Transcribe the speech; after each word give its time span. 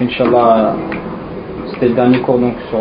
Inch'Allah, 0.00 0.76
c'était 1.72 1.88
le 1.88 1.94
dernier 1.94 2.20
cours 2.20 2.38
donc, 2.38 2.54
sur, 2.70 2.78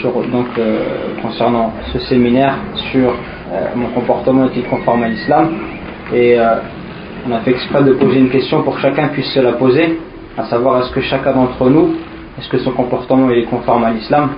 sur 0.00 0.12
donc, 0.32 0.46
euh, 0.58 0.80
concernant 1.22 1.72
ce 1.92 2.00
séminaire 2.00 2.56
sur 2.90 3.10
euh, 3.10 3.66
mon 3.76 3.86
comportement 3.90 4.46
est-il 4.46 4.64
conforme 4.64 5.04
à 5.04 5.08
l'islam? 5.08 5.50
Et 6.12 6.36
euh, 6.36 6.56
on 7.28 7.32
a 7.32 7.38
fait 7.40 7.52
exprès 7.52 7.84
de 7.84 7.92
poser 7.92 8.18
une 8.18 8.30
question 8.30 8.64
pour 8.64 8.74
que 8.74 8.80
chacun 8.80 9.06
puisse 9.08 9.32
se 9.32 9.38
la 9.38 9.52
poser, 9.52 10.00
à 10.36 10.46
savoir 10.46 10.82
est-ce 10.82 10.90
que 10.90 11.00
chacun 11.02 11.34
d'entre 11.34 11.70
nous, 11.70 11.94
est-ce 12.36 12.48
que 12.48 12.58
son 12.58 12.72
comportement 12.72 13.30
est 13.30 13.44
conforme 13.44 13.84
à 13.84 13.90
l'islam? 13.90 14.30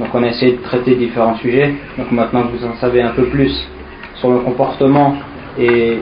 Donc 0.00 0.08
on 0.12 0.22
a 0.24 0.28
essayé 0.30 0.56
de 0.56 0.62
traiter 0.62 0.96
différents 0.96 1.36
sujets. 1.36 1.74
Donc 1.96 2.10
maintenant 2.10 2.42
que 2.42 2.56
vous 2.56 2.66
en 2.66 2.74
savez 2.80 3.02
un 3.02 3.10
peu 3.10 3.26
plus 3.26 3.68
sur 4.16 4.32
le 4.32 4.40
comportement 4.40 5.14
et 5.56 5.98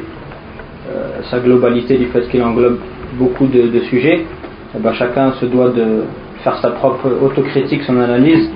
sa 1.31 1.39
globalité 1.41 1.99
du 1.99 2.07
fait 2.07 2.27
qu'il 2.31 2.43
englobe 2.43 2.79
beaucoup 3.15 3.47
de, 3.47 3.81
sujets, 3.91 4.25
eh 4.75 4.79
ben, 4.79 4.93
chacun 4.93 5.33
se 5.33 5.47
doit 5.47 5.71
de 5.71 6.05
faire 6.43 6.57
sa 6.59 6.71
propre 6.71 7.09
autocritique, 7.23 7.83
son 7.83 7.99
analyse, 8.01 8.51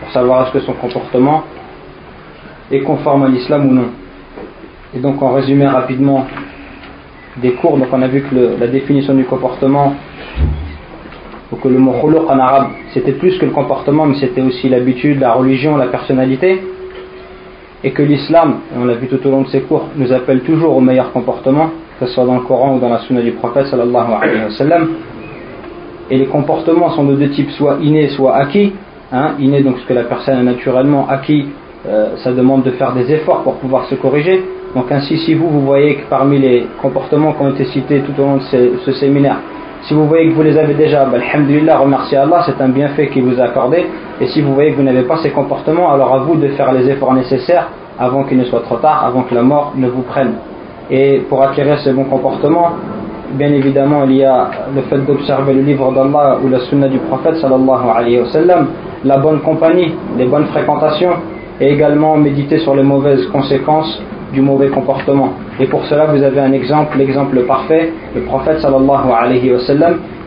pour 0.00 0.10
savoir 0.12 0.46
est-ce 0.46 0.52
que 0.52 0.60
son 0.60 0.74
comportement 0.74 1.44
est 2.70 2.80
conforme 2.80 3.24
à 3.24 3.28
l'islam 3.28 3.68
ou 3.68 3.74
non. 3.74 3.88
Et 4.94 5.00
donc 5.00 5.20
en 5.22 5.32
résumé 5.32 5.66
rapidement 5.66 6.26
des 7.38 7.52
cours, 7.52 7.76
donc 7.78 7.88
on 7.92 8.02
a 8.02 8.08
vu 8.08 8.22
que 8.22 8.60
la 8.60 8.66
définition 8.68 9.14
du 9.14 9.24
comportement, 9.24 9.94
ou 11.50 11.56
que 11.56 11.68
le 11.68 11.78
mot 11.78 11.94
khuluq 12.00 12.28
en 12.28 12.38
arabe, 12.38 12.68
c'était 12.92 13.12
plus 13.12 13.38
que 13.38 13.44
le 13.44 13.50
comportement, 13.50 14.06
mais 14.06 14.16
c'était 14.16 14.40
aussi 14.40 14.68
l'habitude, 14.68 15.20
la 15.20 15.32
religion, 15.32 15.76
la 15.76 15.86
personnalité, 15.86 16.62
et 17.82 17.90
que 17.90 18.02
l'islam, 18.02 18.60
on 18.76 18.84
l'a 18.84 18.94
vu 18.94 19.08
tout 19.08 19.24
au 19.26 19.30
long 19.30 19.42
de 19.42 19.48
ces 19.48 19.60
cours, 19.62 19.88
nous 19.96 20.12
appelle 20.12 20.40
toujours 20.40 20.76
au 20.76 20.80
meilleur 20.80 21.12
comportement, 21.12 21.70
que 21.98 22.06
ce 22.06 22.14
soit 22.14 22.24
dans 22.24 22.36
le 22.36 22.42
Coran 22.42 22.76
ou 22.76 22.80
dans 22.80 22.88
la 22.88 22.98
sunna 23.00 23.22
du 23.22 23.32
prophète 23.32 23.66
sallallahu 23.66 24.12
alayhi 24.20 24.44
wa 24.44 24.50
sallam. 24.50 24.88
Et 26.10 26.18
les 26.18 26.26
comportements 26.26 26.90
sont 26.90 27.04
de 27.04 27.14
deux 27.14 27.30
types, 27.30 27.50
soit 27.52 27.78
innés, 27.80 28.08
soit 28.08 28.36
acquis. 28.36 28.72
Hein, 29.12 29.32
inné, 29.38 29.62
donc 29.62 29.78
ce 29.78 29.86
que 29.86 29.94
la 29.94 30.04
personne 30.04 30.38
a 30.38 30.42
naturellement 30.42 31.06
acquis, 31.08 31.46
euh, 31.86 32.16
ça 32.16 32.32
demande 32.32 32.62
de 32.64 32.72
faire 32.72 32.92
des 32.92 33.12
efforts 33.12 33.42
pour 33.42 33.54
pouvoir 33.56 33.86
se 33.86 33.94
corriger. 33.94 34.42
Donc 34.74 34.90
ainsi, 34.90 35.16
si 35.18 35.34
vous, 35.34 35.48
vous 35.48 35.60
voyez 35.60 35.96
que 35.96 36.08
parmi 36.10 36.38
les 36.38 36.66
comportements 36.82 37.32
qui 37.32 37.42
ont 37.42 37.50
été 37.50 37.64
cités 37.66 38.00
tout 38.00 38.20
au 38.20 38.24
long 38.24 38.36
de 38.36 38.78
ce, 38.84 38.92
séminaire, 38.92 39.36
si 39.82 39.94
vous 39.94 40.06
voyez 40.06 40.30
que 40.30 40.34
vous 40.34 40.42
les 40.42 40.58
avez 40.58 40.74
déjà, 40.74 41.04
bah, 41.04 41.18
alhamdulillah, 41.32 41.78
remerciez 41.78 42.18
Allah, 42.18 42.42
c'est 42.46 42.60
un 42.60 42.70
bienfait 42.70 43.08
qu'il 43.08 43.22
vous 43.22 43.40
a 43.40 43.44
accordé. 43.44 43.84
Et 44.20 44.26
si 44.28 44.40
vous 44.40 44.54
voyez 44.54 44.72
que 44.72 44.76
vous 44.76 44.82
n'avez 44.82 45.02
pas 45.02 45.18
ces 45.18 45.30
comportements, 45.30 45.92
alors 45.92 46.14
à 46.14 46.18
vous 46.18 46.36
de 46.36 46.48
faire 46.48 46.72
les 46.72 46.88
efforts 46.90 47.14
nécessaires 47.14 47.68
avant 47.98 48.24
qu'il 48.24 48.38
ne 48.38 48.44
soit 48.44 48.62
trop 48.62 48.76
tard, 48.76 49.04
avant 49.06 49.22
que 49.22 49.34
la 49.34 49.42
mort 49.42 49.74
ne 49.76 49.88
vous 49.88 50.02
prenne. 50.02 50.34
Et 50.90 51.22
pour 51.28 51.42
acquérir 51.42 51.78
ce 51.78 51.90
bon 51.90 52.04
comportement, 52.04 52.72
bien 53.32 53.52
évidemment, 53.52 54.04
il 54.04 54.16
y 54.16 54.24
a 54.24 54.50
le 54.74 54.82
fait 54.82 54.98
d'observer 54.98 55.54
le 55.54 55.62
livre 55.62 55.92
d'Allah 55.92 56.38
ou 56.44 56.48
la 56.48 56.60
sunna 56.60 56.88
du 56.88 56.98
prophète 56.98 57.36
sallallahu 57.36 57.88
alayhi 57.94 58.20
wa 58.20 58.64
la 59.04 59.18
bonne 59.18 59.40
compagnie, 59.40 59.94
les 60.16 60.26
bonnes 60.26 60.46
fréquentations, 60.46 61.14
et 61.60 61.72
également 61.72 62.16
méditer 62.16 62.58
sur 62.58 62.74
les 62.74 62.82
mauvaises 62.82 63.26
conséquences 63.28 64.02
du 64.32 64.40
mauvais 64.40 64.68
comportement. 64.68 65.30
Et 65.60 65.66
pour 65.66 65.84
cela, 65.86 66.06
vous 66.06 66.22
avez 66.22 66.40
un 66.40 66.52
exemple, 66.52 66.98
l'exemple 66.98 67.40
parfait, 67.42 67.92
le 68.14 68.22
prophète 68.22 68.60
sallallahu 68.60 69.10
alayhi 69.16 69.52
wa 69.52 69.58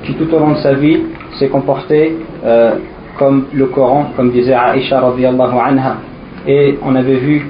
qui 0.03 0.13
tout 0.13 0.33
au 0.33 0.39
long 0.39 0.51
de 0.51 0.57
sa 0.57 0.73
vie 0.73 1.01
s'est 1.37 1.49
comporté 1.49 2.15
euh, 2.45 2.75
comme 3.17 3.45
le 3.53 3.65
Coran, 3.65 4.07
comme 4.15 4.31
disait 4.31 4.55
Aisha 4.55 5.01
radiallahu 5.01 5.57
anha. 5.63 5.97
Et 6.47 6.77
on 6.85 6.95
avait 6.95 7.15
vu 7.15 7.45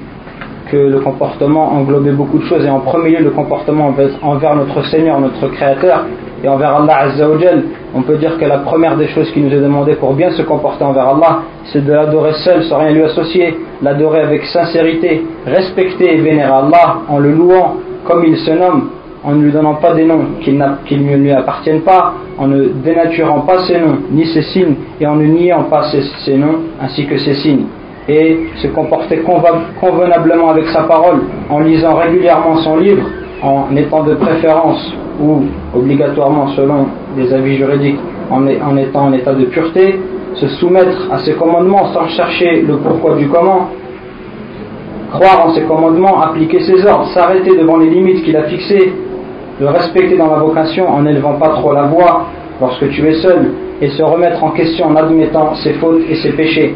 que 0.70 0.76
le 0.76 1.00
comportement 1.00 1.72
englobait 1.72 2.12
beaucoup 2.12 2.38
de 2.38 2.44
choses. 2.44 2.64
Et 2.64 2.70
en 2.70 2.80
premier 2.80 3.10
lieu 3.10 3.24
le 3.24 3.30
comportement 3.30 3.92
envers 4.22 4.56
notre 4.56 4.84
Seigneur, 4.86 5.20
notre 5.20 5.48
Créateur 5.48 6.04
et 6.42 6.48
envers 6.48 6.76
Allah 6.76 6.98
Azzawajal, 7.00 7.62
on 7.94 8.02
peut 8.02 8.16
dire 8.16 8.38
que 8.38 8.44
la 8.44 8.58
première 8.58 8.96
des 8.96 9.08
choses 9.08 9.30
qui 9.32 9.40
nous 9.40 9.52
est 9.52 9.60
demandée 9.60 9.94
pour 9.94 10.12
bien 10.14 10.30
se 10.30 10.42
comporter 10.42 10.84
envers 10.84 11.08
Allah, 11.08 11.40
c'est 11.64 11.84
de 11.84 11.92
l'adorer 11.92 12.32
seul 12.44 12.62
sans 12.64 12.78
rien 12.78 12.92
lui 12.92 13.02
associer, 13.02 13.58
l'adorer 13.82 14.20
avec 14.20 14.44
sincérité, 14.46 15.24
respecter 15.46 16.14
et 16.14 16.20
vénérer 16.20 16.52
Allah 16.52 16.98
en 17.08 17.18
le 17.18 17.32
louant 17.32 17.76
comme 18.04 18.24
il 18.24 18.36
se 18.38 18.52
nomme, 18.52 18.90
en 19.24 19.32
ne 19.32 19.44
lui 19.44 19.52
donnant 19.52 19.74
pas 19.74 19.94
des 19.94 20.04
noms 20.04 20.26
qui, 20.40 20.52
ne 20.52 21.16
lui 21.16 21.32
appartiennent 21.32 21.82
pas, 21.82 22.14
en 22.38 22.46
ne 22.46 22.68
dénaturant 22.68 23.40
pas 23.40 23.58
ses 23.66 23.78
noms 23.78 23.98
ni 24.10 24.24
ses 24.26 24.42
signes 24.42 24.76
et 25.00 25.06
en 25.06 25.16
ne 25.16 25.26
niant 25.26 25.64
pas 25.64 25.90
ses 25.90 26.36
noms 26.36 26.60
ainsi 26.80 27.04
que 27.06 27.18
ses 27.18 27.34
signes 27.34 27.66
et 28.08 28.38
se 28.56 28.68
comporter 28.68 29.22
convenablement 29.80 30.50
avec 30.50 30.66
sa 30.68 30.84
parole 30.84 31.20
en 31.50 31.60
lisant 31.60 31.94
régulièrement 31.94 32.56
son 32.56 32.78
livre, 32.78 33.04
en 33.42 33.74
étant 33.76 34.02
de 34.02 34.14
préférence 34.14 34.92
ou 35.20 35.42
obligatoirement 35.74 36.48
selon 36.48 36.86
des 37.16 37.32
avis 37.32 37.56
juridiques 37.56 37.98
en, 38.30 38.46
étant 38.76 39.06
en 39.06 39.12
état 39.12 39.32
de 39.32 39.44
pureté, 39.46 40.00
se 40.34 40.48
soumettre 40.48 41.08
à 41.10 41.18
ses 41.18 41.34
commandements 41.34 41.92
sans 41.92 42.08
chercher 42.08 42.62
le 42.62 42.76
pourquoi 42.78 43.16
du 43.16 43.28
comment, 43.28 43.68
croire 45.12 45.46
en 45.46 45.54
ses 45.54 45.62
commandements, 45.62 46.20
appliquer 46.20 46.60
ses 46.60 46.84
ordres, 46.86 47.08
s'arrêter 47.12 47.56
devant 47.56 47.78
les 47.78 47.90
limites 47.90 48.24
qu'il 48.24 48.36
a 48.36 48.44
fixées, 48.44 48.92
le 49.60 49.68
respecter 49.68 50.16
dans 50.16 50.30
la 50.30 50.38
vocation 50.38 50.88
en 50.88 51.02
n'élevant 51.02 51.34
pas 51.34 51.48
trop 51.48 51.72
la 51.72 51.84
voix 51.84 52.26
lorsque 52.60 52.88
tu 52.90 53.06
es 53.06 53.14
seul, 53.14 53.52
et 53.80 53.88
se 53.88 54.02
remettre 54.02 54.42
en 54.42 54.50
question 54.50 54.86
en 54.86 54.96
admettant 54.96 55.54
ses 55.56 55.74
fautes 55.74 56.02
et 56.08 56.16
ses 56.16 56.32
péchés. 56.32 56.74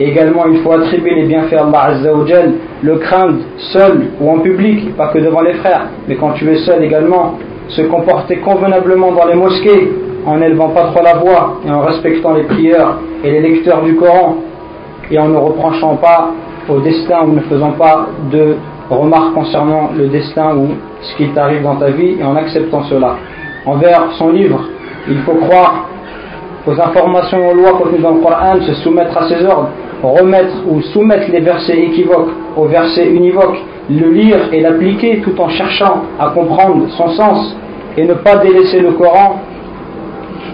Également, 0.00 0.46
il 0.50 0.58
faut 0.58 0.72
attribuer 0.72 1.14
les 1.14 1.26
bienfaits 1.26 1.54
à 1.54 1.66
Allah 1.66 1.82
Azzawajal, 1.84 2.52
le 2.82 2.96
craindre 2.96 3.38
seul 3.72 4.06
ou 4.20 4.28
en 4.28 4.38
public, 4.40 4.96
pas 4.96 5.08
que 5.08 5.18
devant 5.18 5.42
les 5.42 5.54
frères, 5.54 5.86
mais 6.08 6.16
quand 6.16 6.32
tu 6.32 6.50
es 6.50 6.56
seul 6.58 6.82
également, 6.82 7.34
se 7.68 7.82
comporter 7.82 8.36
convenablement 8.38 9.12
dans 9.12 9.26
les 9.26 9.36
mosquées, 9.36 9.92
en 10.26 10.38
n'élevant 10.38 10.70
pas 10.70 10.86
trop 10.92 11.02
la 11.02 11.14
voix 11.14 11.60
et 11.66 11.70
en 11.70 11.82
respectant 11.82 12.34
les 12.34 12.42
prieurs 12.44 12.98
et 13.22 13.30
les 13.30 13.40
lecteurs 13.40 13.82
du 13.82 13.94
Coran, 13.94 14.36
et 15.10 15.18
en 15.18 15.28
ne 15.28 15.36
reprochant 15.36 15.96
pas 15.96 16.30
au 16.68 16.80
destin 16.80 17.26
ou 17.26 17.32
ne 17.32 17.40
faisant 17.42 17.72
pas 17.72 18.08
de 18.32 18.56
remarques 18.90 19.34
concernant 19.34 19.90
le 19.96 20.08
destin 20.08 20.56
ou 20.56 20.68
ce 21.02 21.16
qui 21.16 21.28
t'arrive 21.28 21.62
dans 21.62 21.76
ta 21.76 21.90
vie, 21.90 22.16
et 22.18 22.24
en 22.24 22.34
acceptant 22.34 22.82
cela. 22.84 23.16
Envers 23.64 24.10
son 24.18 24.30
livre, 24.30 24.60
il 25.08 25.18
faut 25.18 25.34
croire 25.34 25.86
aux 26.66 26.72
informations 26.72 27.38
et 27.38 27.52
aux 27.52 27.54
lois 27.54 27.72
contenues 27.78 28.00
dans 28.00 28.12
le 28.12 28.20
Coran, 28.20 28.60
se 28.60 28.74
soumettre 28.74 29.16
à 29.16 29.28
ses 29.28 29.44
ordres, 29.44 29.68
remettre 30.06 30.54
ou 30.68 30.80
soumettre 30.80 31.30
les 31.30 31.40
versets 31.40 31.78
équivoques 31.78 32.30
aux 32.56 32.66
versets 32.66 33.08
univoques, 33.08 33.58
le 33.90 34.10
lire 34.10 34.48
et 34.52 34.60
l'appliquer 34.60 35.20
tout 35.22 35.38
en 35.40 35.48
cherchant 35.48 36.02
à 36.18 36.28
comprendre 36.30 36.86
son 36.96 37.08
sens 37.10 37.56
et 37.96 38.04
ne 38.04 38.14
pas 38.14 38.36
délaisser 38.36 38.80
le 38.80 38.92
Coran, 38.92 39.40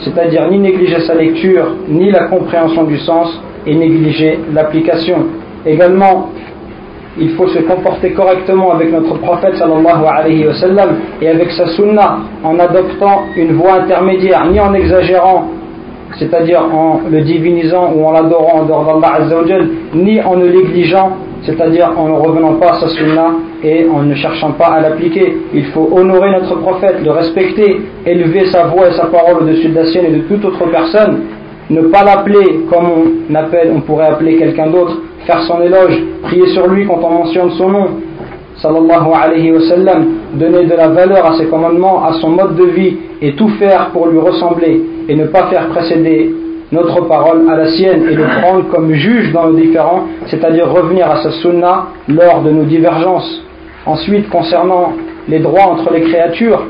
c'est-à-dire 0.00 0.50
ni 0.50 0.58
négliger 0.58 1.00
sa 1.00 1.14
lecture, 1.14 1.74
ni 1.88 2.10
la 2.10 2.24
compréhension 2.24 2.84
du 2.84 2.98
sens 2.98 3.40
et 3.66 3.74
négliger 3.74 4.40
l'application. 4.52 5.26
Également, 5.64 6.30
il 7.18 7.30
faut 7.30 7.48
se 7.48 7.58
comporter 7.60 8.12
correctement 8.12 8.72
avec 8.72 8.92
notre 8.92 9.14
prophète 9.18 9.56
sallallahu 9.56 10.04
alayhi 10.06 10.46
wa 10.46 10.54
sallam 10.54 10.90
et 11.20 11.28
avec 11.28 11.50
sa 11.50 11.66
sunna 11.68 12.18
en 12.42 12.58
adoptant 12.58 13.24
une 13.36 13.52
voie 13.52 13.74
intermédiaire, 13.74 14.46
ni 14.50 14.60
en 14.60 14.72
exagérant 14.74 15.48
c'est-à-dire 16.18 16.62
en 16.72 17.00
le 17.10 17.20
divinisant 17.22 17.92
ou 17.94 18.04
en 18.04 18.12
l'adorant 18.12 18.60
en 18.60 18.64
dehors 18.64 18.84
d'Allah 18.84 19.24
Azzawajal, 19.24 19.68
ni 19.94 20.20
en 20.20 20.36
ne 20.36 20.46
négligeant, 20.46 21.12
c'est-à-dire 21.42 21.92
en 21.96 22.08
ne 22.08 22.14
revenant 22.14 22.54
pas 22.54 22.74
à 22.74 22.80
sa 22.80 22.88
sunna 22.88 23.32
et 23.62 23.86
en 23.88 24.02
ne 24.02 24.14
cherchant 24.14 24.52
pas 24.52 24.66
à 24.66 24.80
l'appliquer. 24.80 25.36
Il 25.54 25.66
faut 25.66 25.88
honorer 25.92 26.32
notre 26.32 26.56
prophète, 26.56 26.96
le 27.04 27.10
respecter, 27.10 27.80
élever 28.06 28.46
sa 28.50 28.64
voix 28.64 28.88
et 28.88 28.92
sa 28.92 29.06
parole 29.06 29.42
au-dessus 29.42 29.68
de 29.68 29.74
la 29.74 29.86
sienne 29.86 30.06
et 30.06 30.16
de 30.16 30.22
toute 30.22 30.44
autre 30.44 30.66
personne, 30.70 31.20
ne 31.70 31.82
pas 31.82 32.02
l'appeler 32.04 32.64
comme 32.68 32.86
on, 33.30 33.34
appelle, 33.34 33.70
on 33.74 33.80
pourrait 33.80 34.08
appeler 34.08 34.36
quelqu'un 34.36 34.66
d'autre, 34.66 34.98
faire 35.26 35.40
son 35.42 35.62
éloge, 35.62 35.96
prier 36.22 36.46
sur 36.48 36.66
lui 36.66 36.86
quand 36.86 36.98
on 37.02 37.10
mentionne 37.10 37.50
son 37.52 37.68
nom, 37.68 37.86
alayhi 38.62 39.52
wa 39.52 39.60
sallam, 39.60 40.06
donner 40.34 40.64
de 40.64 40.74
la 40.74 40.88
valeur 40.88 41.24
à 41.24 41.38
ses 41.38 41.46
commandements, 41.46 42.04
à 42.04 42.12
son 42.14 42.30
mode 42.30 42.56
de 42.56 42.64
vie 42.64 42.96
et 43.22 43.32
tout 43.34 43.48
faire 43.50 43.90
pour 43.92 44.08
lui 44.08 44.18
ressembler 44.18 44.82
et 45.08 45.14
ne 45.14 45.26
pas 45.26 45.46
faire 45.46 45.68
précéder 45.68 46.34
notre 46.72 47.00
parole 47.06 47.48
à 47.50 47.56
la 47.56 47.66
sienne 47.72 48.04
et 48.08 48.14
le 48.14 48.24
prendre 48.40 48.68
comme 48.68 48.92
juge 48.92 49.32
dans 49.32 49.48
nos 49.48 49.58
différends, 49.58 50.04
c'est-à-dire 50.26 50.70
revenir 50.70 51.10
à 51.10 51.22
sa 51.22 51.30
sunna 51.32 51.88
lors 52.08 52.42
de 52.42 52.50
nos 52.50 52.62
divergences. 52.64 53.42
Ensuite, 53.86 54.28
concernant 54.28 54.92
les 55.28 55.40
droits 55.40 55.66
entre 55.66 55.92
les 55.92 56.02
créatures, 56.02 56.62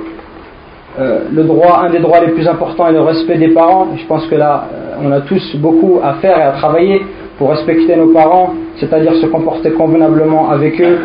euh, 0.99 1.21
le 1.33 1.45
droit, 1.45 1.83
un 1.85 1.91
des 1.91 1.99
droits 1.99 2.21
les 2.21 2.33
plus 2.33 2.49
importants 2.49 2.89
est 2.89 2.93
le 2.93 3.01
respect 3.01 3.37
des 3.37 3.49
parents. 3.49 3.89
Je 3.97 4.07
pense 4.07 4.27
que 4.27 4.35
là, 4.35 4.69
euh, 4.73 4.95
on 5.05 5.13
a 5.13 5.21
tous 5.21 5.57
beaucoup 5.57 6.01
à 6.03 6.15
faire 6.15 6.39
et 6.39 6.43
à 6.43 6.53
travailler 6.53 7.03
pour 7.39 7.51
respecter 7.51 7.95
nos 7.97 8.09
parents, 8.09 8.55
c'est-à-dire 8.77 9.15
se 9.15 9.27
comporter 9.27 9.71
convenablement 9.71 10.51
avec 10.51 10.81
eux 10.81 10.99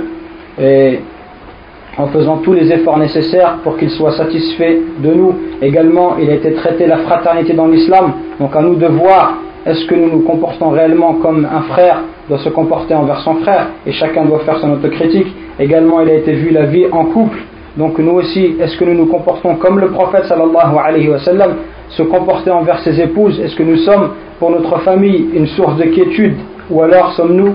en 1.98 2.08
faisant 2.08 2.38
tous 2.38 2.54
les 2.54 2.72
efforts 2.72 2.98
nécessaires 2.98 3.58
pour 3.64 3.78
qu'ils 3.78 3.90
soient 3.92 4.12
satisfaits 4.12 4.78
de 5.00 5.14
nous. 5.14 5.34
Également, 5.62 6.18
il 6.20 6.30
a 6.30 6.34
été 6.34 6.54
traité 6.54 6.88
la 6.88 6.98
fraternité 6.98 7.54
dans 7.54 7.68
l'islam, 7.68 8.14
donc 8.40 8.56
à 8.56 8.62
nous 8.62 8.76
de 8.76 8.88
voir 8.88 9.38
est-ce 9.66 9.86
que 9.86 9.96
nous 9.96 10.10
nous 10.10 10.20
comportons 10.20 10.70
réellement 10.70 11.14
comme 11.16 11.46
un 11.46 11.62
frère 11.62 12.02
doit 12.30 12.38
se 12.40 12.50
comporter 12.50 12.94
envers 12.94 13.20
son 13.22 13.36
frère, 13.36 13.68
et 13.86 13.92
chacun 13.92 14.26
doit 14.26 14.40
faire 14.40 14.60
son 14.60 14.72
autocritique. 14.74 15.28
Également, 15.60 16.02
il 16.02 16.10
a 16.10 16.16
été 16.16 16.34
vu 16.34 16.52
la 16.52 16.66
vie 16.66 16.86
en 16.92 17.06
couple, 17.06 17.38
Donc 17.78 18.00
nous 18.00 18.14
aussi, 18.14 18.56
est-ce 18.60 18.78
que 18.78 18.86
nous 18.86 18.94
nous 18.94 19.06
comportons 19.08 19.56
comme 19.56 19.80
le 19.80 19.90
prophète 19.90 20.26
sallallahu 20.26 20.78
alayhi 20.82 21.10
wa 21.10 21.20
sallam 21.20 21.56
se 21.90 22.04
comportait 22.04 22.52
envers 22.52 22.80
ses 22.80 23.02
épouses? 23.02 23.40
Est-ce 23.40 23.56
que 23.56 23.64
nous 23.64 23.78
sommes 23.78 24.12
pour 24.40 24.50
notre 24.50 24.80
famille 24.80 25.30
une 25.34 25.48
source 25.48 25.76
de 25.78 25.84
quiétude? 25.84 26.38
Ou 26.70 26.82
alors 26.82 27.14
sommes-nous 27.14 27.54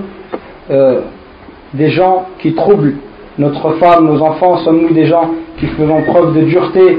euh, 0.69 1.01
des 1.73 1.89
gens 1.89 2.25
qui 2.37 2.53
troublent 2.53 2.93
notre 3.41 3.71
femme, 3.79 4.05
nos 4.05 4.21
enfants 4.21 4.57
Sommes-nous 4.57 4.93
des 4.93 5.07
gens 5.07 5.31
qui 5.57 5.65
faisons 5.65 6.03
preuve 6.03 6.35
de 6.35 6.41
dureté? 6.41 6.97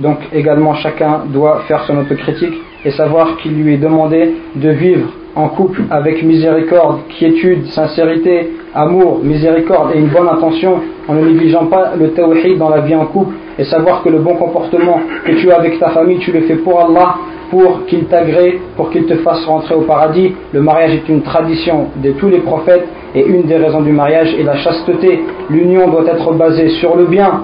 Donc 0.00 0.18
également 0.32 0.74
chacun 0.74 1.22
doit 1.26 1.60
faire 1.68 1.84
son 1.84 1.98
autocritique 1.98 2.54
et 2.84 2.90
savoir 2.92 3.36
qu'il 3.36 3.52
lui 3.62 3.74
est 3.74 3.78
demandé 3.78 4.34
de 4.54 4.70
vivre 4.70 5.08
en 5.36 5.48
couple 5.48 5.82
avec 5.90 6.22
miséricorde, 6.22 7.00
quiétude, 7.18 7.66
sincérité, 7.66 8.50
amour, 8.74 9.20
miséricorde 9.22 9.90
et 9.94 9.98
une 9.98 10.08
bonne 10.08 10.28
intention 10.28 10.80
en 11.06 11.14
ne 11.14 11.24
négligeant 11.24 11.66
pas 11.66 11.92
le 11.98 12.12
tawhid 12.12 12.56
dans 12.56 12.70
la 12.70 12.80
vie 12.80 12.94
en 12.94 13.06
couple 13.06 13.34
et 13.58 13.64
savoir 13.64 14.02
que 14.02 14.08
le 14.08 14.18
bon 14.20 14.36
comportement 14.36 15.00
que 15.24 15.32
tu 15.32 15.50
as 15.50 15.58
avec 15.58 15.78
ta 15.78 15.90
famille, 15.90 16.18
tu 16.18 16.32
le 16.32 16.42
fais 16.42 16.56
pour 16.56 16.80
Allah, 16.80 17.16
pour 17.50 17.84
qu'il 17.86 18.04
t'agrée, 18.04 18.60
pour 18.76 18.90
qu'il 18.90 19.04
te 19.06 19.16
fasse 19.16 19.44
rentrer 19.44 19.74
au 19.74 19.82
paradis. 19.82 20.32
Le 20.52 20.62
mariage 20.62 20.94
est 20.94 21.08
une 21.08 21.22
tradition 21.22 21.88
de 21.96 22.12
tous 22.12 22.28
les 22.28 22.38
prophètes 22.38 22.86
et 23.14 23.26
une 23.26 23.42
des 23.42 23.56
raisons 23.56 23.80
du 23.80 23.92
mariage 23.92 24.34
est 24.34 24.42
la 24.42 24.56
chasteté. 24.56 25.24
L'union 25.50 25.88
doit 25.88 26.06
être 26.06 26.32
basée 26.34 26.68
sur 26.80 26.96
le 26.96 27.04
bien 27.06 27.42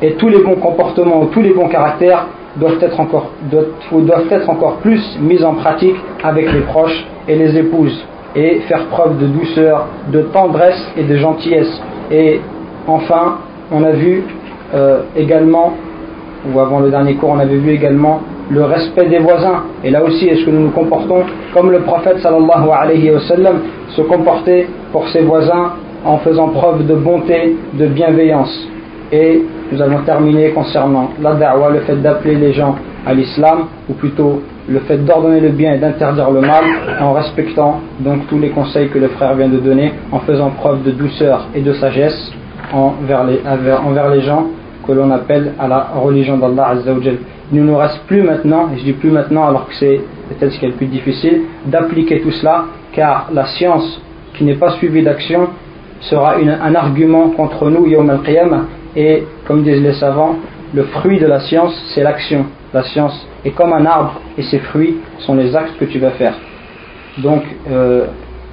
et 0.00 0.12
tous 0.12 0.28
les 0.28 0.38
bons 0.38 0.56
comportements, 0.56 1.26
tous 1.26 1.42
les 1.42 1.52
bons 1.52 1.68
caractères 1.68 2.26
doivent 2.56 2.82
être 2.82 3.00
encore, 3.00 3.30
doivent 3.92 4.30
être 4.30 4.48
encore 4.48 4.76
plus 4.76 5.18
mis 5.20 5.42
en 5.42 5.54
pratique 5.54 5.96
avec 6.22 6.52
les 6.52 6.60
proches 6.60 7.06
et 7.26 7.36
les 7.36 7.56
épouses 7.58 8.04
et 8.36 8.60
faire 8.68 8.86
preuve 8.86 9.18
de 9.18 9.26
douceur, 9.26 9.86
de 10.12 10.22
tendresse 10.22 10.92
et 10.96 11.02
de 11.02 11.16
gentillesse. 11.16 11.80
Et 12.10 12.40
enfin, 12.86 13.38
on 13.72 13.82
a 13.82 13.90
vu 13.90 14.22
euh, 14.74 15.00
également, 15.16 15.72
ou 16.52 16.60
avant 16.60 16.80
le 16.80 16.90
dernier 16.90 17.14
cours, 17.14 17.30
on 17.30 17.38
avait 17.38 17.56
vu 17.56 17.70
également 17.70 18.20
le 18.50 18.64
respect 18.64 19.08
des 19.08 19.18
voisins. 19.18 19.64
Et 19.84 19.90
là 19.90 20.02
aussi, 20.02 20.26
est-ce 20.28 20.44
que 20.44 20.50
nous 20.50 20.62
nous 20.62 20.70
comportons 20.70 21.22
comme 21.52 21.70
le 21.70 21.80
prophète 21.80 22.18
sallallahu 22.20 22.68
alayhi 22.70 23.10
wa 23.10 23.20
sallam 23.20 23.56
se 23.90 24.02
comportait 24.02 24.66
pour 24.92 25.08
ses 25.08 25.20
voisins 25.20 25.72
en 26.04 26.18
faisant 26.18 26.48
preuve 26.48 26.86
de 26.86 26.94
bonté, 26.94 27.56
de 27.74 27.86
bienveillance. 27.86 28.68
Et 29.10 29.42
nous 29.72 29.82
allons 29.82 30.02
terminer 30.04 30.50
concernant 30.50 31.10
la 31.20 31.34
da'wa, 31.34 31.70
le 31.70 31.80
fait 31.80 31.96
d'appeler 31.96 32.36
les 32.36 32.52
gens 32.52 32.76
à 33.06 33.14
l'islam, 33.14 33.66
ou 33.88 33.94
plutôt 33.94 34.42
le 34.68 34.80
fait 34.80 34.98
d'ordonner 34.98 35.40
le 35.40 35.48
bien 35.48 35.74
et 35.74 35.78
d'interdire 35.78 36.30
le 36.30 36.40
mal, 36.40 36.64
en 37.00 37.12
respectant 37.12 37.80
donc 38.00 38.26
tous 38.28 38.38
les 38.38 38.50
conseils 38.50 38.88
que 38.88 38.98
le 38.98 39.08
frère 39.08 39.34
vient 39.34 39.48
de 39.48 39.58
donner, 39.58 39.92
en 40.12 40.20
faisant 40.20 40.50
preuve 40.50 40.82
de 40.82 40.90
douceur 40.90 41.46
et 41.54 41.60
de 41.60 41.72
sagesse 41.72 42.32
envers 42.72 43.24
les, 43.24 43.40
envers 43.86 44.10
les 44.10 44.20
gens 44.20 44.46
que 44.88 44.92
l'on 44.92 45.10
appelle 45.10 45.52
à 45.58 45.68
la 45.68 45.90
religion 45.94 46.38
d'Allah 46.38 46.68
Azzawajal. 46.68 47.18
Il 47.52 47.60
ne 47.60 47.66
nous 47.66 47.76
reste 47.76 48.00
plus 48.06 48.22
maintenant, 48.22 48.70
et 48.74 48.78
je 48.78 48.84
dis 48.84 48.94
plus 48.94 49.10
maintenant 49.10 49.46
alors 49.46 49.68
que 49.68 49.74
c'est 49.74 50.00
peut-être 50.30 50.52
ce 50.52 50.58
qui 50.58 50.64
est 50.64 50.68
le 50.68 50.74
plus 50.74 50.86
difficile, 50.86 51.42
d'appliquer 51.66 52.20
tout 52.22 52.30
cela, 52.30 52.64
car 52.92 53.28
la 53.32 53.46
science 53.46 54.00
qui 54.34 54.44
n'est 54.44 54.56
pas 54.56 54.70
suivie 54.72 55.02
d'action 55.02 55.48
sera 56.00 56.36
un 56.36 56.74
argument 56.74 57.30
contre 57.30 57.68
nous, 57.70 57.86
Yom 57.86 58.08
al-Qiyamah, 58.08 58.64
et 58.96 59.24
comme 59.46 59.62
disent 59.62 59.82
les 59.82 59.92
savants, 59.94 60.36
le 60.74 60.84
fruit 60.84 61.18
de 61.18 61.26
la 61.26 61.40
science, 61.40 61.74
c'est 61.94 62.02
l'action. 62.02 62.46
La 62.72 62.82
science 62.84 63.26
est 63.44 63.50
comme 63.50 63.72
un 63.72 63.84
arbre 63.86 64.20
et 64.36 64.42
ses 64.42 64.58
fruits 64.58 64.96
sont 65.18 65.34
les 65.34 65.54
actes 65.56 65.78
que 65.78 65.86
tu 65.86 65.98
vas 65.98 66.10
faire. 66.10 66.34
Donc 67.18 67.42
euh, 67.70 68.06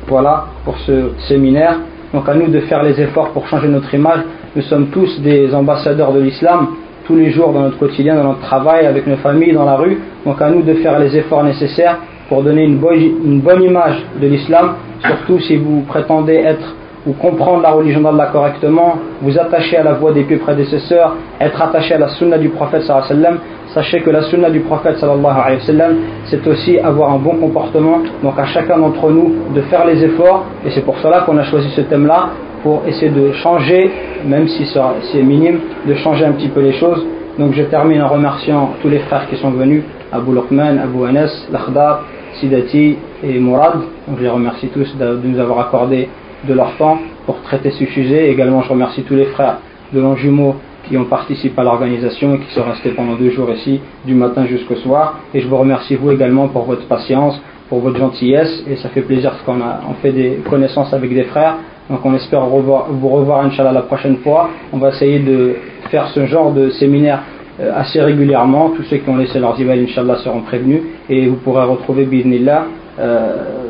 voilà 0.08 0.46
pour 0.64 0.78
ce 0.80 1.12
séminaire. 1.28 1.78
Donc 2.14 2.30
à 2.30 2.34
nous 2.34 2.48
de 2.48 2.62
faire 2.62 2.84
les 2.84 3.00
efforts 3.02 3.32
pour 3.32 3.48
changer 3.48 3.68
notre 3.68 3.94
image. 3.94 4.22
Nous 4.56 4.62
sommes 4.62 4.88
tous 4.88 5.20
des 5.20 5.54
ambassadeurs 5.54 6.14
de 6.14 6.22
l'islam 6.22 6.68
tous 7.06 7.16
les 7.16 7.30
jours 7.32 7.52
dans 7.52 7.60
notre 7.60 7.78
quotidien, 7.78 8.16
dans 8.16 8.24
notre 8.24 8.40
travail, 8.40 8.86
avec 8.86 9.06
nos 9.06 9.18
familles, 9.18 9.52
dans 9.52 9.66
la 9.66 9.76
rue. 9.76 10.00
Donc 10.26 10.42
à 10.42 10.50
nous 10.50 10.62
de 10.62 10.74
faire 10.76 10.98
les 10.98 11.16
efforts 11.18 11.44
nécessaires 11.44 11.98
pour 12.30 12.42
donner 12.42 12.64
une 12.64 12.78
bonne, 12.78 13.64
image 13.64 14.02
de 14.22 14.28
l'islam, 14.28 14.76
surtout 15.06 15.40
si 15.40 15.58
vous 15.58 15.82
prétendez 15.82 16.36
être 16.36 16.74
ou 17.06 17.12
comprendre 17.12 17.62
la 17.62 17.72
religion 17.72 18.00
d'Allah 18.00 18.30
correctement, 18.32 18.96
vous 19.22 19.38
attacher 19.38 19.78
à 19.78 19.84
la 19.84 19.94
voie 19.94 20.14
des 20.14 20.24
pieux 20.24 20.40
prédécesseurs, 20.40 21.16
être 21.40 21.62
attaché 21.62 21.94
à 21.94 22.00
la 22.00 22.08
sunna 22.08 22.38
du 22.38 22.50
prophète 22.50 22.82
sallallahu 22.84 23.12
alayhi 23.12 23.20
wa 23.20 23.26
sallam, 23.26 23.40
sachez 23.74 24.00
que 24.00 24.10
la 24.10 24.24
sunna 24.24 24.50
du 24.50 24.62
prophète 24.62 24.98
sallallahu 24.98 25.38
alayhi 25.40 25.60
wa 25.60 25.66
sallam, 25.68 25.96
c'est 26.26 26.48
aussi 26.48 26.80
avoir 26.80 27.12
un 27.12 27.18
bon 27.18 27.36
comportement, 27.36 28.00
donc 28.24 28.40
à 28.40 28.46
chacun 28.46 28.80
d'entre 28.80 29.12
nous 29.12 29.36
de 29.54 29.62
faire 29.62 29.86
les 29.86 30.04
efforts, 30.04 30.46
et 30.66 30.72
c'est 30.72 30.82
pour 30.82 30.98
cela 30.98 31.22
qu'on 31.22 31.38
a 31.38 31.44
choisi 31.44 31.70
ce 31.76 31.82
thème-là, 31.82 32.30
pour 32.66 32.82
essayer 32.88 33.12
de 33.12 33.32
changer, 33.34 33.92
même 34.26 34.48
si 34.48 34.66
c'est 34.66 35.22
minime, 35.22 35.60
de 35.88 35.94
changer 35.94 36.26
un 36.26 36.32
petit 36.32 36.48
peu 36.48 36.62
les 36.62 36.74
choses. 36.74 37.06
Donc 37.38 37.54
je 37.54 37.62
termine 37.62 38.02
en 38.02 38.08
remerciant 38.08 38.72
tous 38.82 38.90
les 38.90 38.98
frères 39.06 39.30
qui 39.30 39.36
sont 39.36 39.52
venus, 39.52 39.84
Abu 40.12 40.32
Luqman, 40.34 40.80
Abu 40.80 41.06
Anas, 41.06 41.46
Lakhdar, 41.52 42.06
Sidati 42.40 42.98
et 43.24 43.40
Mourad. 43.40 43.82
Je 44.18 44.24
les 44.24 44.30
remercie 44.30 44.70
tous 44.70 44.98
de 44.98 45.20
nous 45.24 45.40
avoir 45.40 45.60
accordé 45.68 46.10
de 46.44 46.54
leur 46.56 46.76
temps 46.78 46.98
pour 47.28 47.40
traiter 47.44 47.70
ce 47.70 47.86
sujet. 47.86 48.32
Également, 48.32 48.64
je 48.64 48.70
remercie 48.70 49.04
tous 49.04 49.16
les 49.16 49.26
frères 49.26 49.58
de 49.94 50.02
l'Anjumeau 50.02 50.56
qui 50.88 50.98
ont 50.98 51.06
participé 51.06 51.62
à 51.62 51.66
l'organisation 51.66 52.34
et 52.34 52.40
qui 52.40 52.52
sont 52.52 52.64
restés 52.64 52.90
pendant 52.94 53.14
deux 53.14 53.30
jours 53.30 53.52
ici, 53.52 53.80
du 54.08 54.16
matin 54.16 54.48
jusqu'au 54.48 54.76
soir. 54.78 55.20
Et 55.36 55.40
je 55.40 55.48
vous 55.48 55.58
remercie 55.58 55.98
vous 55.98 56.10
également 56.10 56.48
pour 56.48 56.64
votre 56.64 56.88
patience, 56.88 57.40
pour 57.70 57.82
votre 57.82 58.00
gentillesse. 58.00 58.64
Et 58.68 58.76
ça 58.78 58.90
fait 58.90 59.02
plaisir 59.02 59.30
parce 59.30 59.44
qu'on 59.44 59.94
fait 60.02 60.14
des 60.14 60.40
connaissances 60.50 60.92
avec 60.96 61.14
des 61.14 61.26
frères. 61.26 61.58
Donc 61.90 62.00
on 62.04 62.16
espère 62.16 62.46
vous 62.46 63.10
revoir, 63.10 63.46
Inch'Allah, 63.46 63.72
la 63.72 63.84
prochaine 63.84 64.18
fois. 64.18 64.50
On 64.74 64.78
va 64.78 64.90
essayer 64.90 65.20
de 65.20 65.56
faire 65.92 66.08
ce 66.08 66.26
genre 66.26 66.52
de 66.52 66.70
séminaire 66.72 67.20
euh, 67.60 67.72
assez 67.76 68.02
régulièrement. 68.02 68.72
Tous 68.76 68.84
ceux 68.84 68.98
qui 68.98 69.10
ont 69.10 69.18
laissé 69.18 69.40
leurs 69.40 69.60
emails, 69.62 69.84
Inch'Allah, 69.84 70.16
seront 70.18 70.42
prévenus. 70.42 70.82
Et 71.10 71.28
vous 71.28 71.36
pourrez 71.36 71.64
retrouver, 71.64 72.06
Bismillah, 72.06 72.66
euh, 73.00 73.70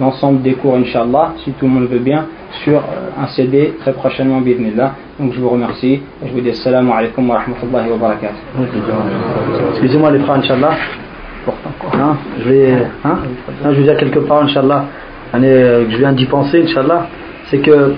l'ensemble 0.00 0.42
des 0.42 0.54
cours, 0.54 0.76
Inch'Allah, 0.76 1.34
si 1.44 1.52
tout 1.52 1.66
le 1.66 1.72
monde 1.72 1.88
veut 1.88 1.98
bien, 1.98 2.26
sur 2.64 2.78
euh, 2.78 3.22
un 3.22 3.26
CD 3.28 3.74
très 3.80 3.92
prochainement, 3.92 4.40
Bidnillah. 4.40 4.94
Donc 5.20 5.32
je 5.32 5.40
vous 5.40 5.50
remercie 5.50 5.94
et 6.24 6.28
je 6.28 6.32
vous 6.32 6.40
dis 6.40 6.50
Assalamu 6.50 6.90
alaikum 6.92 7.28
wa 7.28 7.38
rahmatullahi 7.38 7.90
wa 7.90 7.96
barakatuh. 7.98 8.34
Excusez-moi 9.72 10.10
les 10.10 10.18
frères, 10.20 10.36
Inch'Allah. 10.36 10.72
Hein, 11.92 12.16
je 12.42 12.48
vais, 12.48 12.74
hein, 13.04 13.18
je 13.64 13.68
vais 13.68 13.82
dire 13.82 13.96
quelque 13.98 14.20
part, 14.20 14.42
Inch'Allah, 14.42 14.86
je 15.34 15.96
viens 15.98 16.12
d'y 16.12 16.24
penser, 16.24 16.62
Inch'Allah. 16.62 17.06
C'est 17.54 17.60
que 17.60 17.94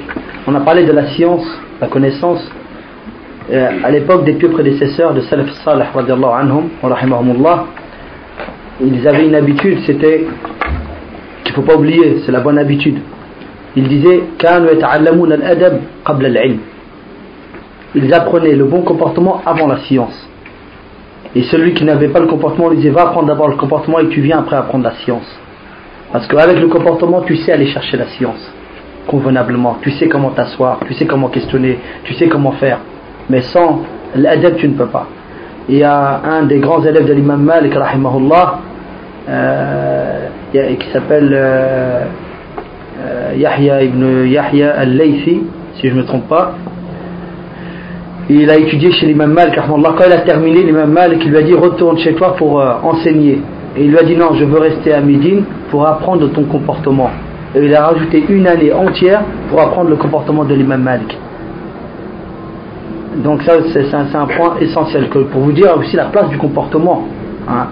on 0.47 0.55
a 0.55 0.61
parlé 0.61 0.85
de 0.85 0.93
la 0.93 1.07
science, 1.07 1.47
la 1.81 1.87
connaissance. 1.87 2.47
à 3.51 3.91
l'époque 3.91 4.27
des 4.27 4.35
pieux 4.35 4.51
prédécesseurs 4.51 5.15
de 5.15 5.23
Salaf 5.23 5.51
Salih, 5.65 5.85
anhum, 5.95 6.69
ils 8.83 9.09
avaient 9.09 9.27
une 9.27 9.35
habitude, 9.35 9.79
c'était 9.87 10.27
qu'il 11.43 11.53
ne 11.53 11.55
faut 11.55 11.63
pas 11.63 11.77
oublier, 11.77 12.19
c'est 12.27 12.33
la 12.33 12.41
bonne 12.41 12.59
habitude. 12.59 12.99
Ils 13.77 13.89
disaient 13.89 14.25
Ils 17.95 18.13
apprenaient 18.13 18.57
le 18.57 18.65
bon 18.65 18.83
comportement 18.83 19.41
avant 19.47 19.69
la 19.69 19.79
science. 19.79 20.29
Et 21.35 21.45
celui 21.45 21.73
qui 21.73 21.85
n'avait 21.85 22.09
pas 22.09 22.21
le 22.21 22.27
comportement, 22.27 22.71
disait 22.73 22.91
va 22.91 23.05
apprendre 23.05 23.29
d'abord 23.29 23.49
le 23.49 23.57
comportement 23.57 24.01
et 24.01 24.09
tu 24.09 24.21
viens 24.21 24.41
après 24.41 24.57
apprendre 24.57 24.85
la 24.85 24.97
science. 24.97 25.41
Parce 26.13 26.27
qu'avec 26.27 26.61
le 26.61 26.69
comportement, 26.69 27.23
tu 27.23 27.37
sais 27.37 27.53
aller 27.53 27.69
chercher 27.69 27.97
la 27.97 28.09
science 28.09 28.53
convenablement. 29.07 29.79
Tu 29.83 29.91
sais 29.93 30.09
comment 30.09 30.31
t'asseoir, 30.31 30.81
tu 30.87 30.95
sais 30.95 31.07
comment 31.07 31.29
questionner, 31.29 31.79
tu 32.05 32.15
sais 32.15 32.29
comment 32.29 32.53
faire. 32.53 32.79
Mais 33.31 33.41
sans 33.41 33.83
l'adab, 34.15 34.57
tu 34.57 34.69
ne 34.69 34.75
peux 34.75 34.87
pas. 34.87 35.07
Il 35.69 35.79
y 35.79 35.83
a 35.83 36.21
un 36.25 36.45
des 36.45 36.59
grands 36.59 36.83
élèves 36.85 37.07
de 37.07 37.13
l'imam 37.13 37.43
Malik, 37.43 37.75
euh, 39.29 40.29
qui 40.53 40.91
s'appelle 40.93 41.31
euh, 41.33 42.05
euh, 43.01 43.33
Yahya 43.37 43.83
ibn 43.83 44.27
Yahya 44.27 44.79
al-Laythi, 44.79 45.41
si 45.75 45.89
je 45.89 45.95
ne 45.95 46.01
me 46.01 46.05
trompe 46.05 46.29
pas. 46.29 46.55
Il 48.29 48.49
a 48.51 48.57
étudié 48.57 48.93
chez 48.93 49.07
l'imam 49.07 49.33
Malik, 49.33 49.57
quand 49.57 49.77
il 50.07 50.13
a 50.13 50.21
terminé, 50.21 50.63
l'imam 50.63 50.91
Malik 50.91 51.25
lui 51.25 51.37
a 51.37 51.43
dit 51.43 51.55
retourne 51.55 51.99
chez 51.99 52.15
toi 52.15 52.37
pour 52.37 52.61
enseigner. 52.85 53.41
Et 53.77 53.85
il 53.85 53.91
lui 53.91 53.99
a 53.99 54.05
dit 54.05 54.17
non, 54.17 54.35
je 54.35 54.45
veux 54.45 54.59
rester 54.59 54.93
à 54.93 55.01
Médine 55.01 55.45
pour 55.71 55.87
apprendre 55.87 56.29
ton 56.29 56.45
comportement. 56.45 57.11
Il 57.57 57.75
a 57.75 57.87
rajouté 57.87 58.25
une 58.29 58.47
année 58.47 58.73
entière 58.73 59.23
pour 59.49 59.61
apprendre 59.61 59.89
le 59.89 59.97
comportement 59.97 60.45
de 60.45 60.55
l'imam 60.55 60.83
Malik. 60.83 61.17
Donc 63.17 63.43
ça 63.43 63.55
c'est 63.73 63.95
un, 63.95 64.27
point 64.27 64.57
essentiel 64.61 65.09
que 65.09 65.21
pour 65.21 65.41
vous 65.41 65.53
dire 65.53 65.75
aussi 65.79 65.97
la 65.97 66.07
place 66.07 66.29
du 66.29 66.37
comportement. 66.37 67.05
Hein. 67.49 67.69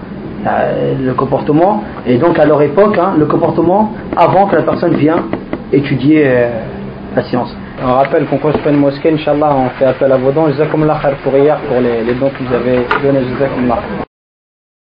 Le 1.02 1.12
comportement, 1.14 1.82
et 2.06 2.16
donc 2.18 2.38
à 2.38 2.44
leur 2.44 2.60
époque, 2.60 2.98
hein, 2.98 3.14
le 3.18 3.24
comportement 3.24 3.92
avant 4.14 4.46
que 4.46 4.56
la 4.56 4.62
personne 4.62 4.94
vienne 4.94 5.22
étudier 5.72 6.22
euh, 6.26 6.48
la 7.16 7.22
science. 7.22 7.54
On 7.82 7.92
rappelle 7.94 8.26
qu'on 8.26 8.38
construit 8.38 8.72
une 8.72 8.80
mosquée, 8.80 9.12
Inch'Allah, 9.12 9.54
on 9.56 9.70
fait 9.70 9.86
appel 9.86 10.12
à 10.12 10.16
vos 10.16 10.30
dons. 10.32 10.48
Jazakumullah 10.48 11.00
pour 11.22 11.36
hier, 11.36 11.58
pour 11.68 11.80
les, 11.80 12.04
les 12.04 12.14
dons 12.14 12.30
que 12.30 12.42
vous 12.42 12.54
avez 12.54 12.86
donnés. 13.02 13.24
Jazakumullah. 13.32 14.04